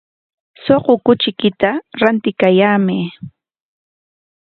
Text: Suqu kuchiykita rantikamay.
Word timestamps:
Suqu 0.63 0.93
kuchiykita 1.05 1.69
rantikamay. 1.99 3.03